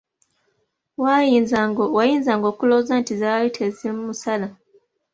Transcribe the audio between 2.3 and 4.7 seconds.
okulowooza nti zaali tezimusala!